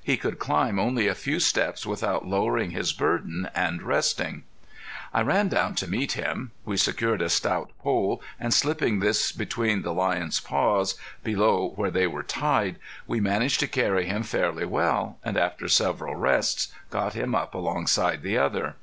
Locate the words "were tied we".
12.06-13.18